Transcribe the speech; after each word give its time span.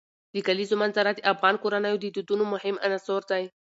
د 0.33 0.35
کلیزو 0.47 0.75
منظره 0.81 1.11
د 1.13 1.19
افغان 1.33 1.55
کورنیو 1.63 2.01
د 2.01 2.05
دودونو 2.15 2.43
مهم 2.53 2.75
عنصر 2.87 3.21
دی. 3.31 3.43